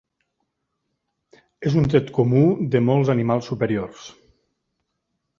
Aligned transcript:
És 1.69 1.75
un 1.81 1.85
tret 1.93 2.09
comú 2.15 2.41
de 2.75 2.81
molts 2.85 3.11
animals 3.15 3.51
superiors. 3.51 4.09